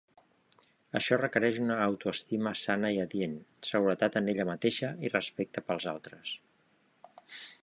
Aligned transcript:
Això 0.99 1.17
requereix 1.19 1.59
una 1.65 1.77
autoestima 1.89 2.55
sana 2.63 2.91
i 2.95 2.99
adient, 3.03 3.37
seguretat 3.69 4.21
en 4.23 4.35
ella 4.35 4.49
mateixa 4.53 4.93
i 5.09 5.15
respecte 5.17 5.67
pels 5.69 5.91
altres. 5.97 6.37